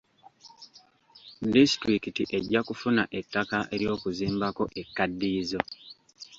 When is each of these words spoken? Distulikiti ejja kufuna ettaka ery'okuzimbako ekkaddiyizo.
Distulikiti 1.53 2.23
ejja 2.37 2.59
kufuna 2.67 3.03
ettaka 3.19 3.57
ery'okuzimbako 3.75 4.63
ekkaddiyizo. 4.81 5.59